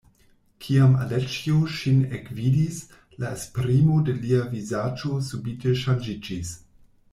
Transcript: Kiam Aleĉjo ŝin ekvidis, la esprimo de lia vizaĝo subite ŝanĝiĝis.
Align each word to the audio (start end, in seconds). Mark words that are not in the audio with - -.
Kiam 0.67 0.93
Aleĉjo 1.01 1.57
ŝin 1.73 1.99
ekvidis, 2.19 2.79
la 3.25 3.29
esprimo 3.41 4.01
de 4.09 4.17
lia 4.25 4.41
vizaĝo 4.57 5.21
subite 5.31 5.79
ŝanĝiĝis. 5.85 6.57